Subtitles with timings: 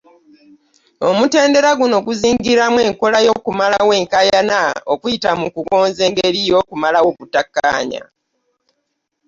[1.07, 4.59] Omutendera guno guzingiramu enkola y'okumalawo enkayaana
[4.93, 8.01] okuyita mu kugonza engeri y'okumalawo obutakkaanya.